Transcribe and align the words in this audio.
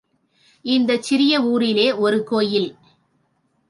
இந்தச் 0.65 1.03
சிறிய 1.03 1.41
ஊரிலே 1.43 1.87
ஒரு 1.91 2.23
கோயில். 2.23 2.69